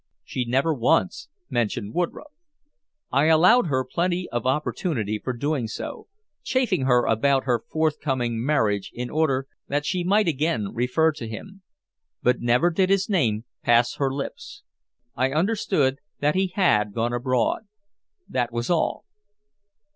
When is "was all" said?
18.51-19.05